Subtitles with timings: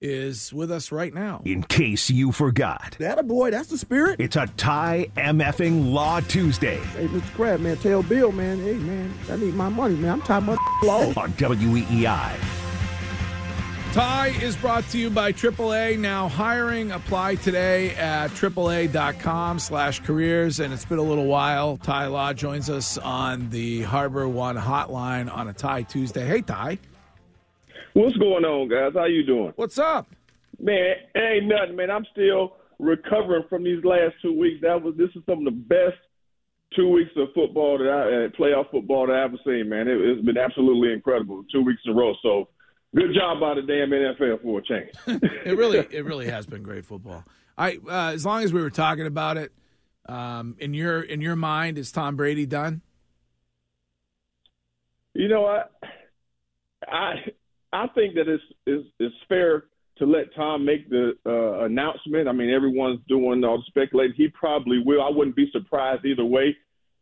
[0.00, 1.42] is with us right now.
[1.44, 4.18] In case you forgot, That a boy, that's the spirit.
[4.20, 7.34] it's a Ty MFing Law Tuesday Hey, Mr.
[7.34, 10.12] Kraft, man, tell Bill, man, hey, man, I need my money, man.
[10.12, 11.12] I'm tired of my law.
[11.16, 12.36] on E WEEI.
[13.92, 15.98] Ty is brought to you by AAA.
[15.98, 20.60] Now hiring, apply today at AAA.com slash careers.
[20.60, 21.76] And it's been a little while.
[21.78, 26.24] Ty Law joins us on the Harbor One hotline on a Ty Tuesday.
[26.24, 26.78] Hey, Ty.
[27.92, 28.92] What's going on, guys?
[28.94, 29.52] How you doing?
[29.56, 30.08] What's up?
[30.60, 31.90] Man, ain't nothing, man.
[31.90, 34.60] I'm still recovering from these last two weeks.
[34.62, 35.98] That was this is some of the best
[36.76, 39.88] two weeks of football that I uh, playoff football that I've ever seen, man.
[39.88, 42.14] It, it's been absolutely incredible, two weeks in a row.
[42.22, 42.48] So,
[42.94, 45.22] good job by the damn NFL for a change.
[45.44, 47.24] It really, it really has been great football.
[47.56, 49.52] I, uh, as long as we were talking about it,
[50.06, 52.82] um, in your in your mind, is Tom Brady done?
[55.14, 55.64] You know, I
[56.86, 57.14] I
[57.72, 59.64] I think that it's it's, it's fair
[59.98, 62.26] to let Tom make the uh, announcement.
[62.26, 64.14] I mean, everyone's doing all the speculating.
[64.16, 65.02] He probably will.
[65.02, 66.56] I wouldn't be surprised either way.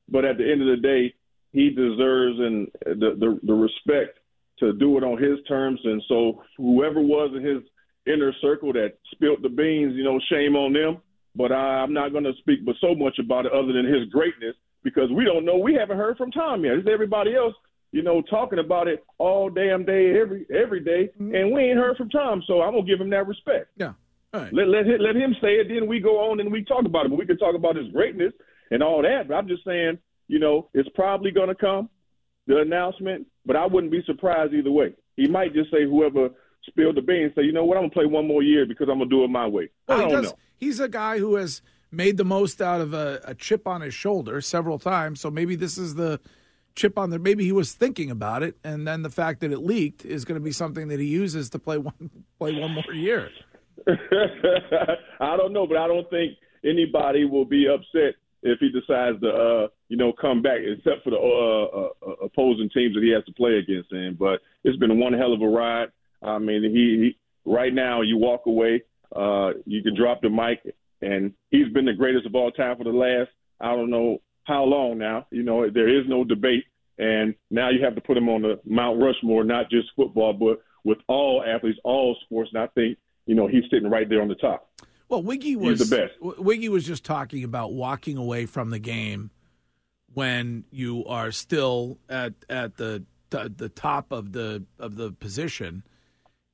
[0.09, 1.15] But at the end of the day,
[1.53, 4.19] he deserves and the the, the respect
[4.59, 5.81] to do it on his terms.
[5.85, 7.63] And so, whoever was in his
[8.07, 11.01] inner circle that spilt the beans, you know, shame on them.
[11.37, 14.09] But I, I'm not going to speak but so much about it other than his
[14.11, 15.57] greatness because we don't know.
[15.57, 16.75] We haven't heard from Tom yet.
[16.75, 17.55] It's everybody else
[17.93, 21.35] you know, talking about it all damn day, every every day, mm-hmm.
[21.35, 22.43] and we ain't heard from Tom.
[22.47, 23.71] So I'm gonna give him that respect.
[23.77, 23.93] Yeah.
[24.35, 24.53] All right.
[24.53, 25.69] Let let him, let him say it.
[25.69, 27.11] Then we go on and we talk about it.
[27.11, 28.33] But we can talk about his greatness
[28.71, 29.29] and all that.
[29.29, 31.89] But I'm just saying, you know, it's probably gonna come
[32.47, 33.27] the announcement.
[33.47, 34.95] But I wouldn't be surprised either way.
[35.17, 36.29] He might just say whoever
[36.67, 38.99] spilled the beans say, you know what, I'm gonna play one more year because I'm
[38.99, 39.71] gonna do it my way.
[39.87, 40.25] Well, I don't does.
[40.33, 40.39] know.
[40.57, 43.95] He's a guy who has made the most out of a, a chip on his
[43.95, 45.21] shoulder several times.
[45.21, 46.21] So maybe this is the
[46.79, 47.19] chip on there.
[47.19, 50.41] Maybe he was thinking about it, and then the fact that it leaked is going
[50.41, 53.29] to be something that he uses to play one play one more year.
[55.21, 56.35] I don't know, but I don't think
[56.65, 61.11] anybody will be upset if he decides to, uh, you know, come back, except for
[61.11, 63.93] the uh, uh, opposing teams that he has to play against.
[63.93, 65.89] Him, but it's been one hell of a ride.
[66.23, 68.83] I mean, he, he right now you walk away,
[69.15, 72.85] uh, you can drop the mic, and he's been the greatest of all time for
[72.85, 73.31] the last
[73.61, 74.19] I don't know
[74.49, 75.27] how long now.
[75.31, 76.65] You know, there is no debate,
[76.99, 80.61] and now you have to put him on the Mount Rushmore, not just football, but
[80.85, 82.51] with all athletes, all sports.
[82.53, 84.71] And I think you know he's sitting right there on the top.
[85.09, 86.15] Well, Wiggy was He's the best.
[86.21, 89.31] W- Wiggy was just talking about walking away from the game
[90.15, 95.83] when you are still at at the the, the top of the of the position,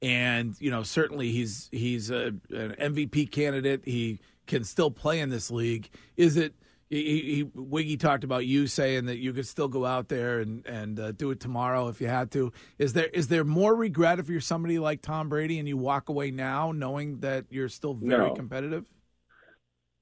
[0.02, 3.82] and you know certainly he's he's a, an MVP candidate.
[3.84, 5.88] He can still play in this league.
[6.16, 6.54] Is it?
[6.90, 10.64] He, he, Wiggy talked about you saying that you could still go out there and
[10.66, 12.52] and uh, do it tomorrow if you had to.
[12.78, 16.08] Is there is there more regret if you're somebody like Tom Brady and you walk
[16.08, 18.34] away now knowing that you're still very No.
[18.34, 18.84] competitive?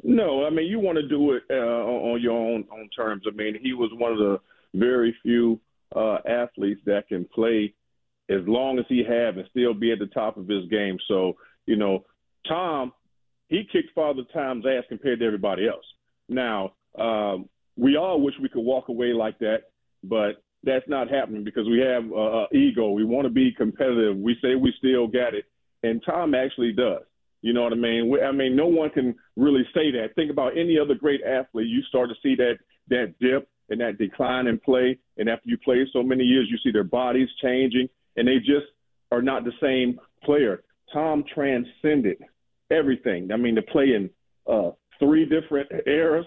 [0.02, 3.22] No, I mean you want to do it uh, on your own own terms.
[3.26, 4.40] I mean he was one of the
[4.74, 5.60] very few
[5.94, 7.74] uh, athletes that can play
[8.28, 10.98] as long as he have and still be at the top of his game.
[11.06, 11.34] So
[11.66, 12.04] you know,
[12.48, 12.92] Tom,
[13.46, 15.84] he kicked Father Time's ass compared to everybody else.
[16.28, 19.64] Now um, we all wish we could walk away like that,
[20.04, 22.90] but that's not happening because we have uh, uh, ego.
[22.90, 24.16] We want to be competitive.
[24.16, 25.44] We say we still got it,
[25.82, 27.02] and Tom actually does.
[27.40, 28.08] You know what I mean?
[28.08, 30.14] We- I mean, no one can really say that.
[30.14, 31.66] Think about any other great athlete.
[31.66, 35.56] You start to see that that dip and that decline in play, and after you
[35.58, 38.66] play so many years, you see their bodies changing, and they just
[39.10, 40.62] are not the same player.
[40.92, 42.18] Tom transcended
[42.70, 43.32] everything.
[43.32, 44.10] I mean, the play in
[44.46, 46.26] uh, three different eras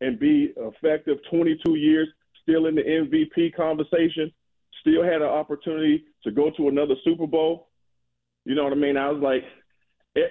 [0.00, 2.08] and be effective 22 years,
[2.42, 4.32] still in the MVP conversation,
[4.80, 7.68] still had an opportunity to go to another Super Bowl.
[8.44, 8.96] You know what I mean?
[8.96, 9.42] I was like,
[10.14, 10.30] it,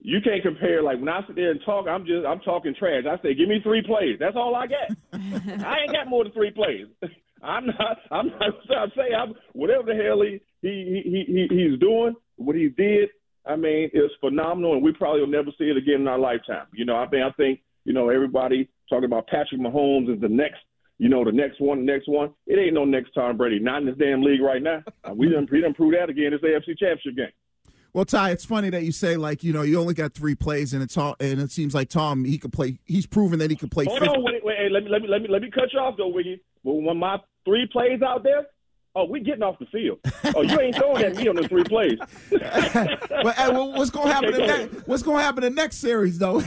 [0.00, 0.82] you can't compare.
[0.82, 3.04] Like when I sit there and talk, I'm just I'm talking trash.
[3.10, 4.16] I say, give me three plays.
[4.18, 4.96] That's all I got.
[5.12, 6.86] I ain't got more than three plays.
[7.42, 7.98] I'm not.
[8.10, 8.42] I'm not.
[8.70, 12.14] I say I'm whatever the hell he he he he he's doing.
[12.36, 13.10] What he did.
[13.44, 16.66] I mean, it's phenomenal, and we probably will never see it again in our lifetime.
[16.72, 20.28] You know, I think I think you know everybody talking about Patrick Mahomes is the
[20.28, 20.60] next.
[20.98, 22.32] You know, the next one, the next one.
[22.46, 23.58] It ain't no next Tom Brady.
[23.58, 24.82] Not in this damn league right now.
[25.04, 26.30] Uh, we done, we done prove that again.
[26.30, 27.72] This AFC Championship game.
[27.92, 30.72] Well, Ty, it's funny that you say like you know you only got three plays,
[30.72, 32.78] and it's all, and it seems like Tom he could play.
[32.84, 33.84] He's proven that he could play.
[33.84, 34.14] Hold 50.
[34.14, 35.96] on, wait, wait, hey, let me let me let me let me cut you off
[35.98, 36.40] though, Wiggy.
[36.64, 38.46] But when my three plays out there,
[38.94, 39.98] oh, we're getting off the field.
[40.34, 41.98] Oh, you ain't throwing at me on the three plays.
[43.22, 44.34] But hey, well, what's going to happen?
[44.34, 46.42] Okay, in go next, what's going to happen the next series though?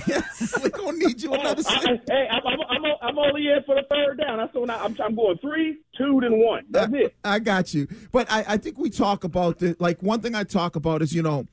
[0.62, 1.64] We're going to need you another.
[1.66, 2.00] I, series.
[2.10, 4.40] I, hey, I'm, I'm, I'm, only in for the third down.
[4.40, 6.66] That's when I, I'm, I'm going three, two, then one.
[6.70, 7.16] That's uh, it.
[7.24, 7.88] I got you.
[8.12, 11.14] But I, I think we talk about the like one thing I talk about is
[11.14, 11.46] you know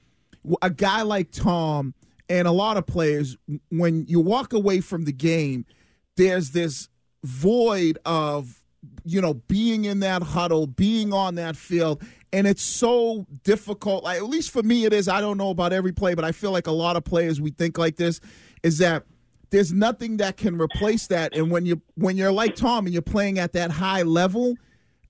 [0.61, 1.95] a guy like Tom
[2.29, 3.37] and a lot of players,
[3.69, 5.67] when you walk away from the game,
[6.17, 6.89] there's this
[7.23, 8.62] void of
[9.05, 12.03] you know being in that huddle, being on that field,
[12.33, 14.05] and it's so difficult.
[14.05, 15.09] Like, at least for me, it is.
[15.09, 17.51] I don't know about every play, but I feel like a lot of players we
[17.51, 18.21] think like this
[18.63, 19.05] is that
[19.51, 21.37] there's nothing that can replace that.
[21.37, 24.55] And when you when you're like Tom and you're playing at that high level,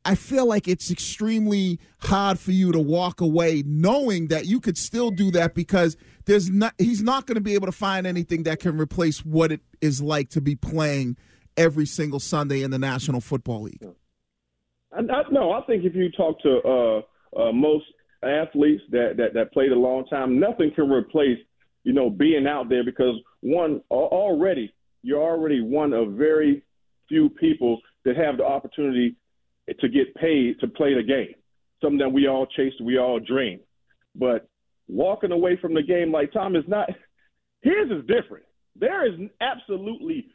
[0.04, 4.76] I feel like it's extremely hard for you to walk away knowing that you could
[4.76, 8.42] still do that because there's not he's not going to be able to find anything
[8.42, 11.16] that can replace what it is like to be playing
[11.56, 13.84] every single Sunday in the National Football League.
[14.92, 17.84] I, I, no, I think if you talk to uh, uh, most
[18.22, 21.38] athletes that, that that played a long time, nothing can replace
[21.84, 24.72] you know being out there because one already
[25.02, 26.62] you're already one of very
[27.08, 29.16] few people that have the opportunity
[29.80, 31.34] to get paid to play the game.
[31.80, 33.60] Something that we all chase, we all dream.
[34.14, 34.48] But
[34.88, 36.88] walking away from the game like Tom is not.
[37.62, 38.44] His is different.
[38.74, 40.26] There is absolutely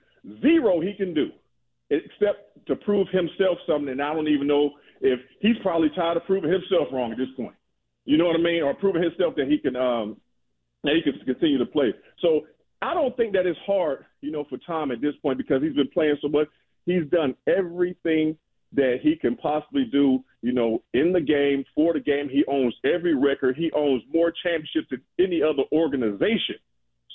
[0.42, 1.30] zero he can do
[1.90, 3.90] except to prove himself something.
[3.90, 4.72] And I don't even know
[5.02, 7.56] if he's probably tired of proving himself wrong at this point.
[8.06, 8.64] You know what I mean?
[8.64, 10.18] Or proving himself that he can um,
[10.84, 11.94] that he can continue to play.
[12.22, 12.42] So
[12.82, 15.76] I don't think that it's hard, you know, for Tom at this point because he's
[15.76, 16.48] been playing so much.
[16.86, 18.38] He's done everything
[18.74, 22.30] that he can possibly do, you know, in the game, for the game.
[22.30, 23.56] He owns every record.
[23.58, 26.56] He owns more championships than any other organization.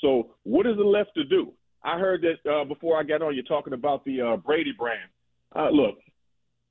[0.00, 1.52] So what is it left to do?
[1.84, 5.10] I heard that uh, before I got on, you're talking about the uh, Brady brand.
[5.54, 5.96] Uh, look,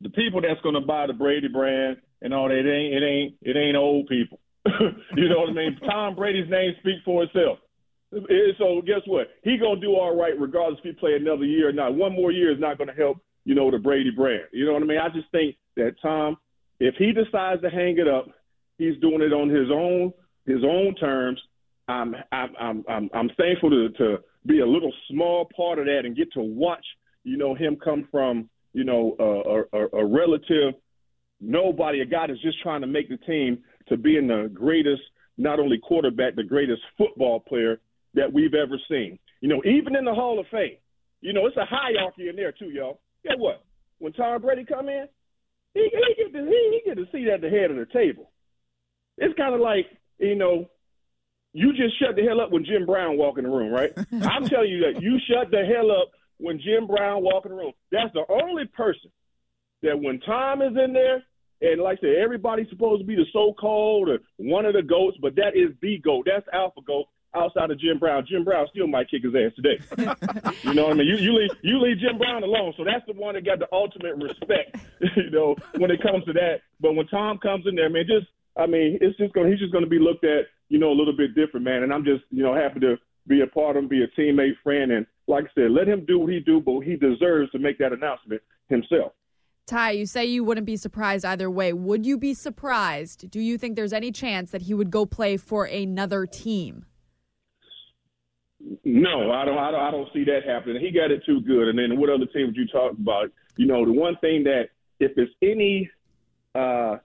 [0.01, 3.05] the people that's going to buy the Brady brand and all that, it ain't, it
[3.05, 4.39] ain't, it ain't old people.
[5.15, 5.77] you know what I mean?
[5.85, 7.59] Tom Brady's name speaks for itself.
[8.11, 9.27] So guess what?
[9.43, 11.95] He gonna do all right regardless if he play another year or not.
[11.95, 14.43] One more year is not gonna help, you know, the Brady brand.
[14.51, 14.97] You know what I mean?
[14.97, 16.37] I just think that Tom,
[16.79, 18.27] if he decides to hang it up,
[18.77, 20.13] he's doing it on his own
[20.45, 21.41] his own terms.
[21.87, 26.01] I'm I'm I'm I'm, I'm thankful to, to be a little small part of that
[26.05, 26.85] and get to watch,
[27.23, 30.73] you know, him come from, you know, a, a, a relative
[31.41, 33.59] nobody, a guy that's just trying to make the team
[33.89, 35.01] to being the greatest,
[35.37, 37.79] not only quarterback, the greatest football player
[38.13, 39.17] that we've ever seen.
[39.41, 40.77] You know, even in the Hall of Fame,
[41.21, 42.99] you know, it's a hierarchy in there too, y'all.
[43.23, 43.63] Guess what?
[43.99, 45.07] When Tom Brady come in,
[45.73, 48.31] he, he get to he, he get to seat at the head of the table.
[49.17, 49.85] It's kind of like
[50.19, 50.69] you know,
[51.53, 53.91] you just shut the hell up when Jim Brown walk in the room, right?
[54.23, 57.57] I'm telling you that you shut the hell up when Jim Brown walk in the
[57.57, 57.73] room.
[57.91, 59.11] That's the only person
[59.83, 61.23] that when Tom is in there,
[61.61, 65.17] and like I said, everybody's supposed to be the so-called or one of the goats,
[65.21, 66.25] but that is the goat.
[66.25, 67.05] That's alpha goat
[67.35, 68.25] outside of Jim Brown.
[68.27, 69.79] Jim Brown still might kick his ass today.
[70.63, 71.07] you know what I mean?
[71.07, 72.73] You, you leave you leave Jim Brown alone.
[72.77, 74.77] So that's the one that got the ultimate respect.
[75.15, 76.61] you know when it comes to that.
[76.79, 78.27] But when Tom comes in there, man, just
[78.57, 80.97] I mean, it's just gonna He's just going to be looked at, you know, a
[80.97, 81.83] little bit different, man.
[81.83, 82.95] And I'm just, you know, happy to
[83.27, 86.05] be a part of him, be a teammate, friend, and like I said, let him
[86.05, 89.11] do what he do, but he deserves to make that announcement himself.
[89.67, 91.73] Ty, you say you wouldn't be surprised either way.
[91.73, 93.29] Would you be surprised?
[93.29, 96.85] Do you think there's any chance that he would go play for another team?
[98.85, 99.57] No, I don't.
[99.57, 99.81] I don't.
[99.81, 100.81] I don't see that happening.
[100.81, 101.67] He got it too good.
[101.67, 103.29] And then what other team would you talk about?
[103.57, 104.69] You know, the one thing that
[104.99, 105.89] if there's any
[106.55, 106.97] uh,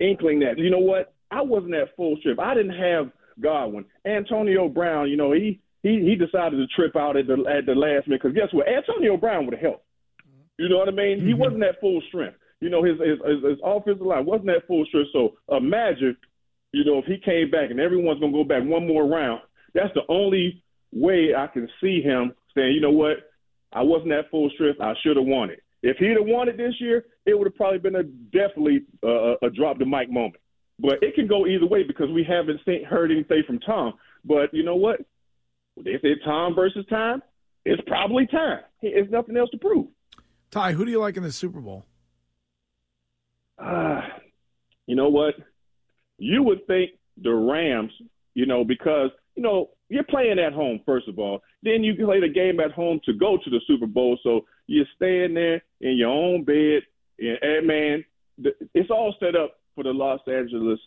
[0.00, 2.38] inkling that you know what, I wasn't at full strength.
[2.38, 3.10] I didn't have
[3.40, 3.84] Godwin.
[4.06, 7.74] Antonio Brown, you know, he he he decided to trip out at the at the
[7.74, 8.68] last minute because guess what?
[8.68, 9.84] Antonio Brown would have helped.
[10.58, 11.18] You know what I mean?
[11.18, 11.26] Mm-hmm.
[11.26, 12.36] He wasn't at full strength.
[12.60, 15.10] You know, his, his his his offensive line wasn't at full strength.
[15.12, 16.16] So imagine,
[16.72, 19.40] you know, if he came back and everyone's gonna go back one more round.
[19.74, 23.16] That's the only way I can see him saying, you know what,
[23.72, 24.80] I wasn't at full strength.
[24.80, 25.64] I should have won it.
[25.82, 29.34] If he'd have won it this year, it would have probably been a definitely uh,
[29.42, 30.36] a drop the mic moment.
[30.78, 33.94] But it can go either way because we haven't seen, heard anything from Tom.
[34.24, 35.00] But you know what?
[35.76, 37.22] They say Tom versus time.
[37.64, 38.60] It's probably time.
[38.82, 39.86] There's nothing else to prove.
[40.50, 41.86] Ty, who do you like in the Super Bowl?
[43.58, 44.02] Uh,
[44.86, 45.34] you know what?
[46.18, 47.92] You would think the Rams,
[48.34, 51.40] you know, because, you know, you're playing at home, first of all.
[51.62, 54.18] Then you play the game at home to go to the Super Bowl.
[54.22, 56.82] So you're staying there in your own bed.
[57.18, 58.04] And, man,
[58.74, 60.78] it's all set up for the Los Angeles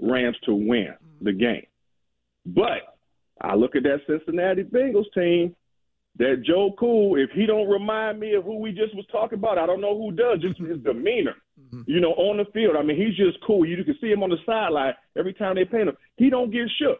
[0.00, 1.66] Rams to win the game.
[2.44, 2.96] But
[3.40, 5.54] I look at that Cincinnati Bengals team,
[6.18, 9.58] that Joe Cool, if he don't remind me of who we just was talking about,
[9.58, 10.40] I don't know who does.
[10.40, 11.82] Just his demeanor, mm-hmm.
[11.86, 12.76] you know, on the field.
[12.76, 13.66] I mean, he's just cool.
[13.66, 15.96] You, can see him on the sideline every time they paint him.
[16.16, 16.98] He don't get shook.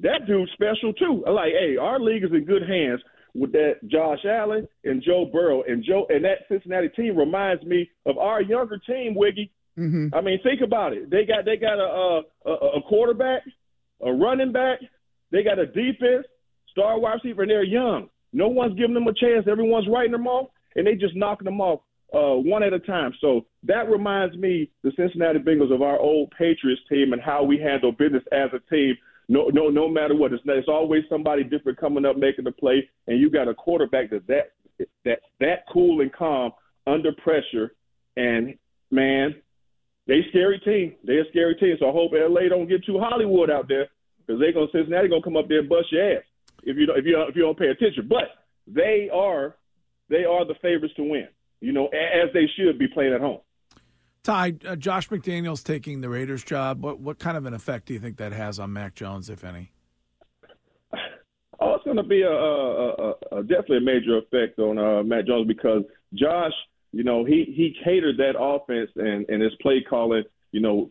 [0.00, 1.24] That dude's special too.
[1.26, 3.00] Like, hey, our league is in good hands
[3.34, 7.90] with that Josh Allen and Joe Burrow and Joe and that Cincinnati team reminds me
[8.06, 9.50] of our younger team, Wiggy.
[9.78, 10.14] Mm-hmm.
[10.14, 11.10] I mean, think about it.
[11.10, 13.42] They got they got a a, a quarterback
[14.02, 14.80] a running back.
[15.30, 16.26] They got a defense,
[16.70, 18.08] star wide receiver, and they're young.
[18.32, 19.46] No one's giving them a chance.
[19.50, 21.80] Everyone's writing them off, and they just knocking them off
[22.14, 23.12] uh, one at a time.
[23.20, 27.58] So that reminds me, the Cincinnati Bengals, of our old Patriots team and how we
[27.58, 28.96] handle business as a team.
[29.28, 32.88] No, no, no matter what, it's, it's always somebody different coming up making the play,
[33.06, 34.52] and you got a quarterback that's that
[35.04, 36.52] that that cool and calm
[36.86, 37.74] under pressure.
[38.16, 38.54] And
[38.90, 39.36] man,
[40.06, 40.94] they scary team.
[41.04, 41.76] They're a scary team.
[41.78, 43.88] So I hope LA don't get too Hollywood out there
[44.18, 46.24] because they're gonna Cincinnati gonna come up there and bust your ass
[46.62, 48.06] if you don't if you don't, if you don't pay attention.
[48.08, 48.28] But
[48.66, 49.56] they are
[50.08, 51.28] they are the favorites to win.
[51.60, 53.40] You know, as they should be playing at home.
[54.22, 56.82] Ty, uh, Josh McDaniels taking the Raiders job.
[56.82, 59.44] What what kind of an effect do you think that has on Mac Jones, if
[59.44, 59.72] any?
[61.62, 65.02] Oh, it's going to be a, a, a, a, definitely a major effect on uh,
[65.02, 65.82] Mac Jones because
[66.14, 66.54] Josh,
[66.92, 70.90] you know, he he catered that offense and and his play calling, you know,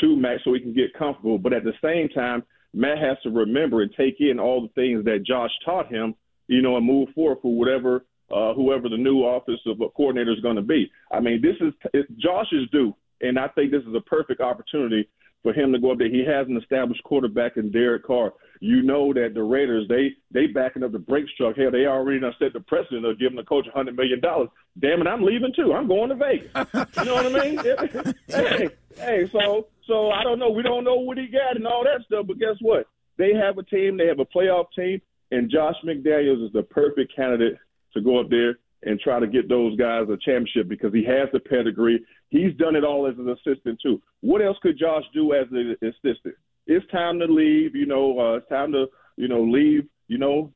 [0.00, 1.38] to Mac so he can get comfortable.
[1.38, 5.04] But at the same time, Mac has to remember and take in all the things
[5.04, 6.14] that Josh taught him,
[6.46, 10.40] you know, and move forward for whatever uh, whoever the new office offensive coordinator is
[10.40, 10.90] going to be.
[11.10, 15.08] I mean, this is it's Josh's due, and I think this is a perfect opportunity
[15.42, 16.10] for him to go up there.
[16.10, 18.32] He has an established quarterback in Derek Carr.
[18.60, 21.56] You know that the Raiders they they backing up the Brinks truck.
[21.56, 24.48] Hell, they already done set the precedent of giving the coach a hundred million dollars.
[24.78, 25.72] Damn it, I'm leaving too.
[25.72, 26.50] I'm going to Vegas.
[26.98, 28.14] You know what I mean?
[28.28, 30.50] hey, hey, so so I don't know.
[30.50, 32.86] We don't know what he got and all that stuff, but guess what?
[33.16, 33.96] They have a team.
[33.96, 37.56] They have a playoff team, and Josh McDaniels is the perfect candidate
[37.94, 41.28] to go up there and try to get those guys a championship because he has
[41.32, 42.04] the pedigree.
[42.30, 44.00] He's done it all as an assistant too.
[44.20, 46.34] What else could Josh do as an assistant?
[46.66, 47.74] It's time to leave.
[47.74, 49.86] You know, uh, it's time to you know leave.
[50.08, 50.52] You know,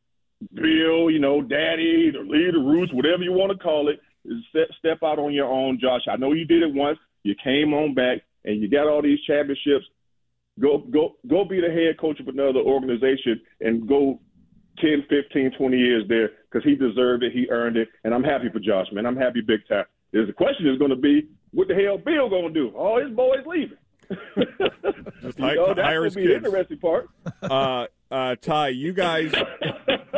[0.55, 1.11] Bill.
[1.11, 4.01] You know, Daddy, or leave the roots, whatever you want to call it.
[4.49, 6.03] Step, step out on your own, Josh.
[6.11, 6.99] I know you did it once.
[7.25, 9.85] You came on back and you got all these championships.
[10.61, 14.21] Go go go be the head coach of another organization and go
[14.81, 17.33] 10, 15, 20 years there because he deserved it.
[17.33, 17.89] He earned it.
[18.05, 19.07] And I'm happy for Josh, man.
[19.07, 19.85] I'm happy big time.
[20.13, 22.69] There's the question is going to be, what the hell Bill going to do?
[22.77, 23.77] All his boys leaving.
[25.23, 26.47] Just you hi- know, that's hire going his to be the kids.
[26.47, 27.09] interesting part.
[27.43, 29.33] Uh, uh, Ty, you guys,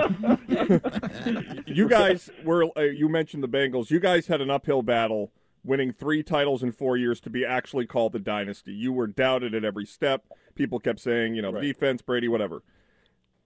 [1.67, 2.67] you guys were.
[2.77, 3.91] Uh, you mentioned the Bengals.
[3.91, 5.33] You guys had an uphill battle,
[5.65, 8.73] winning three titles in four years to be actually called the dynasty.
[8.73, 10.25] You were doubted at every step.
[10.55, 11.63] People kept saying, you know, Right.
[11.63, 12.63] defense, Brady, whatever.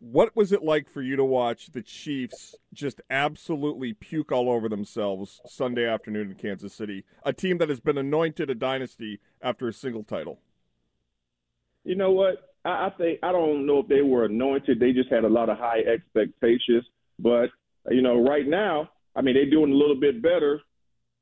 [0.00, 4.66] What was it like for you to watch the Chiefs just absolutely puke all over
[4.66, 7.04] themselves Sunday afternoon in Kansas City?
[7.22, 10.40] A team that has been anointed a dynasty after a single title.
[11.84, 12.50] You know what?
[12.64, 14.80] I, I think I don't know if they were anointed.
[14.80, 16.86] They just had a lot of high expectations.
[17.18, 17.50] But
[17.90, 20.62] you know, right now, I mean, they're doing a little bit better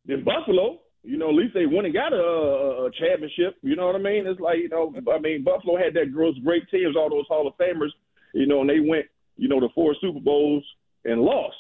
[0.06, 0.78] than Buffalo.
[1.02, 3.56] You know, at least they went and got a, a, championship.
[3.62, 4.26] You know what I mean?
[4.26, 7.48] It's like you know, I mean, Buffalo had that those great teams, all those Hall
[7.48, 7.90] of Famers.
[8.34, 9.06] You know, and they went,
[9.36, 10.64] you know, to four Super Bowls
[11.04, 11.56] and lost.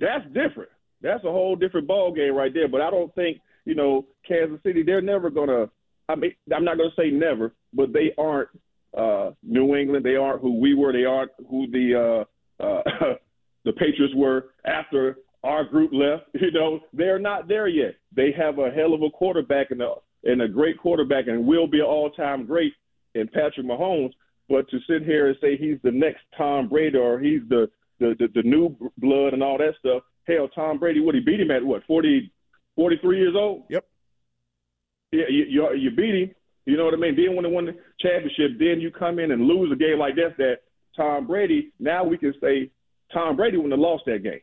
[0.00, 0.70] That's different.
[1.02, 2.68] That's a whole different ball game right there.
[2.68, 5.70] But I don't think, you know, Kansas City, they're never gonna.
[6.08, 8.48] I mean, I'm not gonna say never, but they aren't
[8.96, 10.04] uh, New England.
[10.04, 10.92] They aren't who we were.
[10.92, 12.24] They aren't who the
[12.60, 12.82] uh, uh,
[13.64, 16.24] the Patriots were after our group left.
[16.40, 17.94] You know, they're not there yet.
[18.14, 19.94] They have a hell of a quarterback and a
[20.24, 22.72] and a great quarterback, and will be an all-time great
[23.14, 24.12] in Patrick Mahomes.
[24.52, 28.14] But to sit here and say he's the next Tom Brady or he's the the,
[28.18, 31.50] the, the new blood and all that stuff, hell, Tom Brady, what he beat him
[31.50, 32.30] at what 40,
[32.76, 33.62] 43 years old?
[33.70, 33.84] Yep.
[35.12, 36.34] Yeah, you, you you beat him.
[36.66, 37.16] You know what I mean?
[37.16, 40.16] Then when they won the championship, then you come in and lose a game like
[40.16, 40.36] that.
[40.36, 40.56] That
[40.98, 41.72] Tom Brady.
[41.80, 42.70] Now we can say
[43.10, 44.40] Tom Brady wouldn't have lost that game.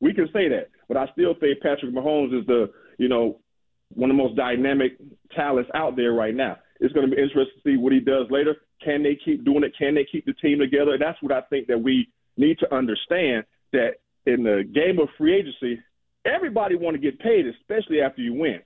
[0.00, 3.40] We can say that, but I still think Patrick Mahomes is the you know
[3.88, 4.92] one of the most dynamic
[5.34, 6.58] talents out there right now.
[6.80, 8.56] It's going to be interesting to see what he does later.
[8.84, 9.74] Can they keep doing it?
[9.78, 10.92] Can they keep the team together?
[10.92, 15.08] And that's what I think that we need to understand that in the game of
[15.16, 15.80] free agency,
[16.24, 18.60] everybody want to get paid, especially after you win.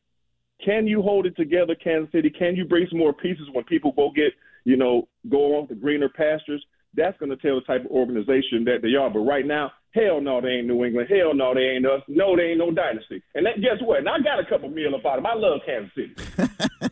[0.64, 2.30] Can you hold it together, Kansas City?
[2.30, 4.32] Can you bring some more pieces when people go get,
[4.64, 6.64] you know, go on to greener pastures?
[6.94, 9.10] That's going to tell the type of organization that they are.
[9.10, 11.08] But right now, hell no, they ain't New England.
[11.10, 12.02] Hell no, they ain't us.
[12.08, 13.22] No, they ain't no dynasty.
[13.34, 13.98] And that, guess what?
[13.98, 15.26] And I got a couple meal about them.
[15.26, 16.14] I love Kansas City.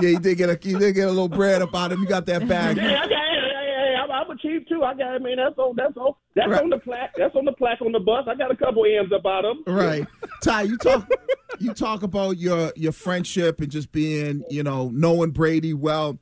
[0.00, 2.00] Yeah, you did get a you did get a little bread about him.
[2.00, 2.76] You got that bag.
[2.76, 3.10] Yeah, I got.
[3.10, 4.82] Hey, hey, hey, I'm, I'm a chief too.
[4.82, 5.14] I got.
[5.14, 5.74] I mean, that's on.
[5.76, 6.14] That's on.
[6.34, 6.62] That's Right.
[6.62, 7.12] on the plaque.
[7.16, 8.24] That's on the plaque on the bus.
[8.28, 9.62] I got a couple M's about them.
[9.66, 10.06] Right.
[10.42, 11.08] Ty, you talk
[11.60, 16.18] you talk about your your friendship and just being, you know, knowing Brady well.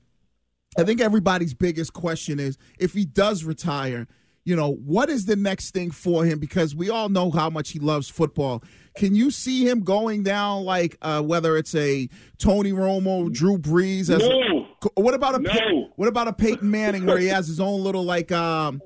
[0.78, 4.06] I think everybody's biggest question is if he does retire,
[4.44, 6.38] you know, what is the next thing for him?
[6.38, 8.62] Because we all know how much he loves football.
[8.96, 14.10] Can you see him going down like uh, whether it's a Tony Romo, Drew Brees?
[14.10, 14.66] As No.
[14.94, 15.90] what about a No.
[15.96, 18.80] what about a Peyton Manning where he has his own little like um,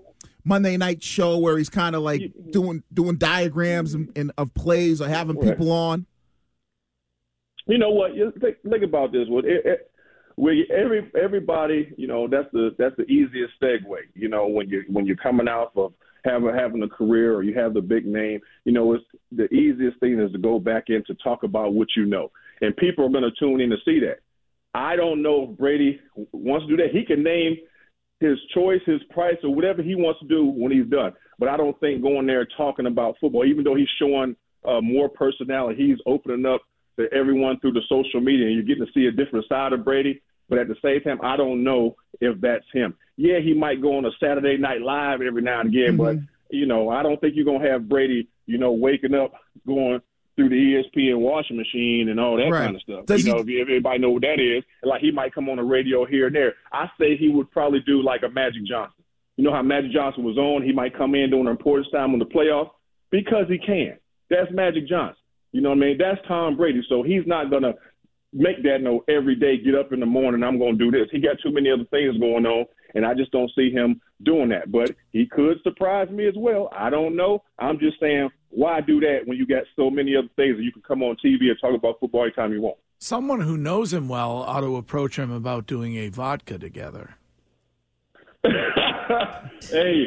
[0.45, 5.01] Monday night show where he's kind of like doing doing diagrams and, and of plays
[5.01, 6.07] or having people on?
[7.67, 8.11] You know what?
[8.41, 9.27] Think, think about this.
[9.29, 9.45] What
[10.37, 13.99] you- every everybody, you know, that's the that's the easiest segue.
[14.15, 17.55] You know, when you when you're coming out of having having a career or you
[17.55, 21.05] have the big name, you know, it's the easiest thing is to go back in
[21.05, 24.01] to talk about what you know, and people are going to tune in to see
[24.01, 24.19] that.
[24.75, 26.01] I don't know if Brady
[26.33, 26.93] wants to do that.
[26.93, 27.57] He can name
[28.21, 31.13] his choice, his price, or whatever he wants to do when he's done.
[31.39, 35.09] But I don't think going there talking about football, even though he's showing uh, more
[35.09, 36.63] personality, he's opening up
[36.99, 39.85] to everyone through the social media, and you're getting to see a different side of
[39.85, 40.23] Brady.
[40.49, 42.95] But at the same time, I don't know if that's him.
[43.17, 46.25] Yeah, he might go on a Saturday Night Live every now and again, but mm-hmm.
[46.51, 49.33] you know, I don't think you're gonna have Brady, you know, waking up
[49.67, 50.01] going
[50.37, 52.65] through the ESPN washing machine and all that Right.
[52.65, 53.07] kind of stuff.
[53.07, 55.57] Does you he- know, if everybody know what that is, like he might come on
[55.57, 56.55] the radio here and there.
[56.73, 59.05] I say he would probably do like a Magic Johnson.
[59.37, 60.63] You know how Magic Johnson was on?
[60.63, 62.71] He might come in during the importance time on the playoffs
[63.11, 63.97] because he can.
[64.29, 65.23] That's Magic Johnson.
[65.55, 65.99] You know what I mean?
[65.99, 66.83] That's Tom Brady.
[66.89, 67.75] So he's not gonna
[68.33, 69.57] make that no every day.
[69.57, 70.43] Get up in the morning.
[70.43, 71.07] I'm gonna do this.
[71.13, 74.49] He got too many other things going on, and I just don't see him doing
[74.49, 74.73] that.
[74.73, 76.71] But he could surprise me as well.
[76.77, 77.45] I don't know.
[77.61, 80.73] I'm just saying, why do that when you got so many other things that you
[80.73, 82.79] can come on TV and talk about football anytime you want?
[82.99, 87.15] Someone who knows him well ought to approach him about doing a vodka together.
[89.71, 90.07] hey,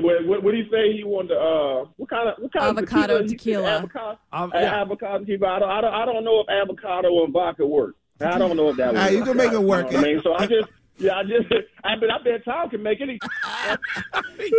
[0.00, 0.92] what, what, what did he say?
[0.96, 3.62] He wanted uh, what kind of what kind Avocado of tequila?
[3.62, 3.76] Tequila.
[3.78, 4.80] Avocado, Um, yeah.
[4.82, 5.48] avocado tequila.
[5.54, 7.94] I don't, I don't, I don't know if avocado and vodka work.
[8.20, 8.92] I don't know if that.
[8.92, 9.90] would Ah, you can make it out, you work.
[9.92, 10.68] know I mean, so I just.
[10.96, 13.08] Yeah, I just, I bet, I bet Tom can make it.
[14.38, 14.50] He,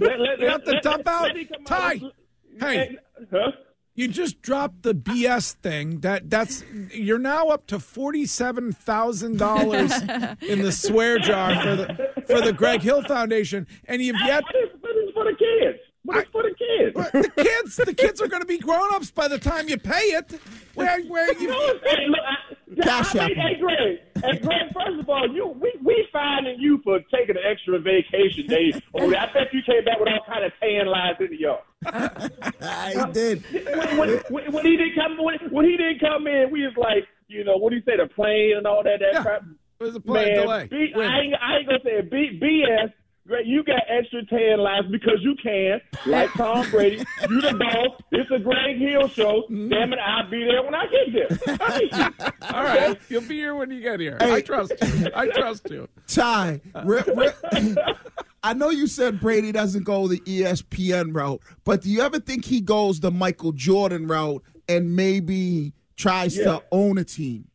[0.00, 1.22] let, let, You have to let- dump let- out.
[1.28, 2.12] let him come Ty, out.
[2.60, 2.96] hey.
[3.30, 3.50] huh?
[3.96, 6.00] You just dropped the BS thing.
[6.00, 6.62] That that's
[6.92, 9.90] you're now up to forty seven thousand dollars
[10.42, 14.54] in the swear jar for the for the Greg Hill Foundation, and you've yet But
[14.54, 15.78] it's, for the kids.
[16.04, 16.94] But it's for the kids.
[17.36, 20.12] the kids the kids are going to be grown ups by the time you pay
[20.12, 20.30] it.
[20.74, 22.10] Where where You you know what I'm?
[22.10, 23.46] Look, I, Cash I mean, App 'em.
[23.54, 27.42] hey, Greg, hey, Greg, first of all, you we we finding you for taking an
[27.50, 28.72] extra vacation day.
[28.94, 31.60] Oh, I bet you came back with all kind of tan lines in the yard.
[32.62, 33.44] I did.
[33.52, 36.74] When, when, when, when he didn't come, when, when he didn't come in, we was
[36.76, 39.22] like, you know, what do you say, the plane and all that, that Yeah.
[39.22, 39.42] crap.
[39.80, 40.68] it was a plane Man, delay.
[40.70, 41.08] B, Win.
[41.08, 42.00] I, ain't, I ain't gonna say.
[42.02, 42.92] B, BS.
[43.26, 47.04] Greg, you got extra tan lines because you can, like Tom Brady.
[47.28, 48.00] You the boss.
[48.12, 49.42] It's a Greg Hill show.
[49.50, 49.68] Mm-hmm.
[49.68, 51.12] Damn it, I'll be there when I get
[51.46, 51.58] there.
[51.60, 54.16] I mean, All right, you'll be here when you get here.
[54.20, 55.08] I trust you.
[55.14, 55.88] I trust you.
[56.06, 57.32] Ty, re- re-
[58.44, 62.44] I know you said Brady doesn't go the ESPN route, but do you ever think
[62.44, 66.44] he goes the Michael Jordan route and maybe tries Yeah.
[66.44, 67.48] to own a team?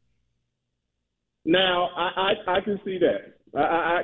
[1.45, 3.37] Now, I, I, I can see that.
[3.57, 3.61] I,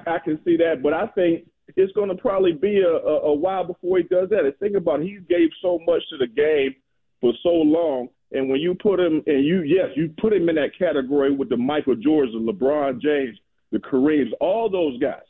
[0.08, 3.22] I, I can see that, but I think it's going to probably be a, a,
[3.28, 4.46] a while before he does that.
[4.46, 6.76] And think about it, he gave so much to the game
[7.22, 10.56] for so long, and when you put him, and you yes, you put him in
[10.56, 13.38] that category with the Michael Jordans, the LeBron James,
[13.72, 15.22] the Kareems, all those guys.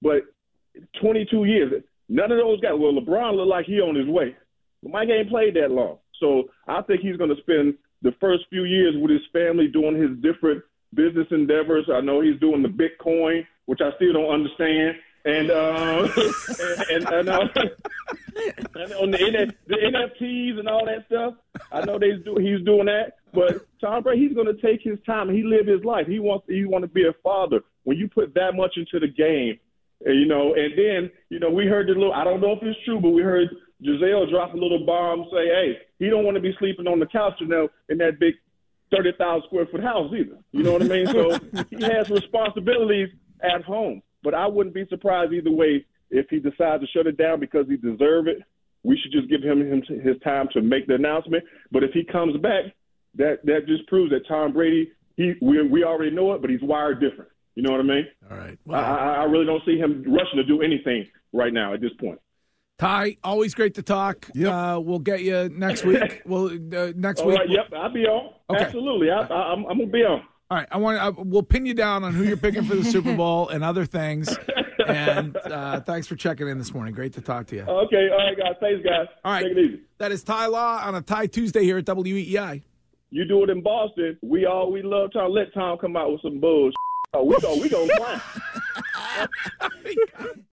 [0.00, 0.22] But
[1.00, 1.72] 22 years,
[2.08, 2.72] none of those guys.
[2.76, 4.36] Well, LeBron looked like he on his way.
[4.82, 8.64] Mike ain't played that long, so I think he's going to spend the first few
[8.64, 10.62] years with his family doing his different
[10.94, 11.88] business endeavors.
[11.92, 16.08] I know he's doing the Bitcoin, which I still don't understand, and uh,
[16.90, 17.48] and, and, uh,
[18.74, 21.34] and on the, N- the NFTs and all that stuff.
[21.70, 22.36] I know they do.
[22.36, 25.28] He's doing that, but Tom Brady, he's going to take his time.
[25.32, 26.06] He live his life.
[26.06, 26.46] He wants.
[26.48, 27.60] He want to be a father.
[27.84, 29.58] When you put that much into the game,
[30.04, 32.12] you know, and then you know, we heard the little.
[32.12, 33.48] I don't know if it's true, but we heard
[33.82, 37.06] Gisele drop a little bomb, say, "Hey, he don't want to be sleeping on the
[37.06, 38.34] couch, you know, in that big
[38.90, 40.38] thirty thousand square foot house either.
[40.52, 41.06] You know what I mean?
[41.06, 41.38] So
[41.70, 43.08] he has responsibilities
[43.42, 44.02] at home.
[44.22, 47.66] But I wouldn't be surprised either way if he decides to shut it down because
[47.68, 48.38] he deserve it.
[48.84, 51.44] We should just give him, him his time to make the announcement.
[51.70, 52.64] But if he comes back,
[53.16, 56.62] that that just proves that Tom Brady, he we we already know it, but he's
[56.62, 57.30] wired different.
[57.54, 58.06] You know what I mean?
[58.30, 58.52] All right.
[58.52, 61.80] I, Well, I I really don't see him rushing to do anything right now at
[61.80, 62.18] this point.
[62.78, 64.28] Ty, always great to talk.
[64.30, 66.22] Uh, we'll get you next week.
[66.26, 67.38] We'll uh, next All week.
[67.38, 68.32] right, yep, I'll be on.
[68.50, 68.64] Okay.
[68.64, 70.22] Absolutely, I, I, I'm, I'm gonna be on.
[70.52, 70.98] All right, I want.
[70.98, 73.86] I, we'll pin you down on who you're picking for the Super Bowl and other
[73.86, 74.28] things.
[74.86, 76.92] And uh, thanks for checking in this morning.
[76.92, 77.62] Great to talk to you.
[77.62, 78.56] Okay, all right, guys.
[78.60, 79.06] Thanks, guys.
[79.24, 79.80] All right, take it easy.
[79.96, 82.60] that is Ty Law on a Ty Tuesday here at WEEI.
[83.08, 84.18] You do it in Boston.
[84.20, 85.32] We all we love Tom.
[85.32, 86.74] Let Tom come out with some bullshit.
[87.14, 88.20] Oh, we go, we go clown.